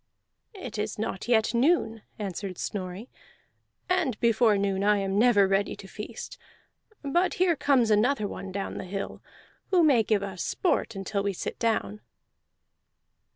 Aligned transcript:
"It 0.55 0.79
is 0.79 0.97
not 0.97 1.27
yet 1.27 1.53
noon," 1.53 2.01
answered 2.17 2.57
Snorri, 2.57 3.07
"and 3.87 4.19
before 4.19 4.57
noon 4.57 4.83
I 4.83 4.97
am 4.97 5.19
never 5.19 5.47
ready 5.47 5.75
to 5.75 5.87
feast. 5.87 6.39
But 7.03 7.35
here 7.35 7.55
comes 7.55 7.91
another 7.91 8.27
one 8.27 8.51
down 8.51 8.79
the 8.79 8.85
hill, 8.85 9.21
who 9.69 9.83
may 9.83 10.01
give 10.01 10.23
us 10.23 10.41
sport 10.41 10.95
until 10.95 11.21
we 11.21 11.33
sit 11.33 11.59
down." 11.59 12.01